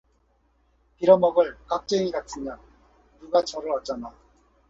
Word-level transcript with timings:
빌어먹을 0.97 1.59
깍쟁이 1.67 2.09
같은 2.11 2.43
년, 2.43 2.59
누가 3.19 3.43
저를 3.43 3.71
어쩌나 3.71 4.11